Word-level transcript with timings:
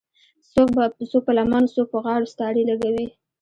څوک 1.11 1.21
په 1.27 1.31
لمنو 1.37 1.73
څوک 1.75 1.87
په 1.93 1.99
غاړو 2.05 2.31
ستارې 2.33 2.67
لګوي 2.71 3.05